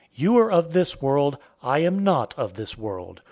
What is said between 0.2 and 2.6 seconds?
are of this world. I am not of